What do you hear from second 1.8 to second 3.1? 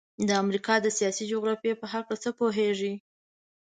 په هلکه څه پوهیږئ؟